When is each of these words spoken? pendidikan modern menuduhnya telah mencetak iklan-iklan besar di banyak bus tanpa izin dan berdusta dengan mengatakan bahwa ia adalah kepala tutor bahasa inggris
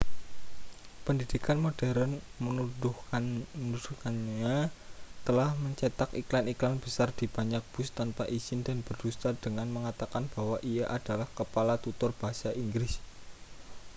pendidikan 1.05 1.57
modern 1.65 2.11
menuduhnya 2.41 4.73
telah 5.27 5.49
mencetak 5.63 6.09
iklan-iklan 6.21 6.75
besar 6.83 7.07
di 7.19 7.25
banyak 7.35 7.61
bus 7.77 7.89
tanpa 7.97 8.23
izin 8.37 8.59
dan 8.67 8.77
berdusta 8.87 9.29
dengan 9.43 9.67
mengatakan 9.75 10.23
bahwa 10.33 10.57
ia 10.71 10.85
adalah 10.97 11.27
kepala 11.39 11.75
tutor 11.83 12.11
bahasa 12.21 12.49
inggris 12.63 12.93